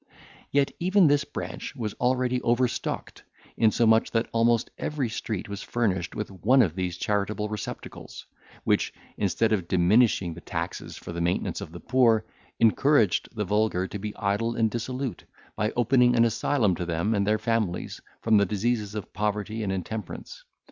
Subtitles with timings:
[0.49, 3.23] Yet even this branch was already overstocked,
[3.55, 8.25] insomuch that almost every street was furnished with one of these charitable receptacles,
[8.63, 12.25] which, instead of diminishing the taxes for the maintenance of the poor,
[12.59, 15.25] encouraged the vulgar to be idle and dissolute,
[15.55, 19.71] by opening an asylum to them and their families, from the diseases of poverty and
[19.71, 20.43] intemperance.